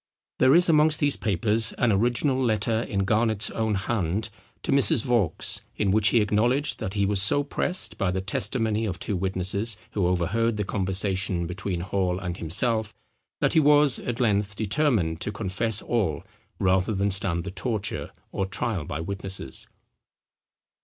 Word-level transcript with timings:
There 0.39 0.55
is 0.55 0.67
amongst 0.67 0.99
these 0.99 1.15
papers 1.15 1.73
an 1.73 1.91
original 1.91 2.43
letter, 2.43 2.81
in 2.81 3.05
Garnet's 3.05 3.51
own 3.51 3.75
hand, 3.75 4.31
to 4.63 4.71
Mrs. 4.71 5.03
Vaux, 5.05 5.61
in 5.75 5.91
which 5.91 6.07
he 6.07 6.21
acknowledged 6.21 6.79
that 6.79 6.95
he 6.95 7.05
was 7.05 7.21
so 7.21 7.43
pressed 7.43 7.99
by 7.99 8.09
the 8.09 8.19
testimony 8.19 8.85
of 8.87 8.97
two 8.97 9.15
witnesses 9.15 9.77
who 9.91 10.07
overheard 10.07 10.57
the 10.57 10.63
conversation 10.63 11.45
between 11.45 11.81
Hall 11.81 12.17
and 12.17 12.37
himself, 12.37 12.95
that 13.41 13.53
he 13.53 13.59
was, 13.59 13.99
at 13.99 14.19
length, 14.19 14.55
determined 14.55 15.21
to 15.21 15.31
confess 15.31 15.83
all 15.83 16.23
rather 16.57 16.95
than 16.95 17.11
stand 17.11 17.43
the 17.43 17.51
torture 17.51 18.09
or 18.31 18.47
trial 18.47 18.85
by 18.85 19.01
witnesses. 19.01 19.67